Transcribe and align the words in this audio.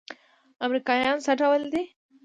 امريکايان 0.65 1.17
څه 1.25 1.31
ډول 1.41 1.61
دي؟ 1.73 1.83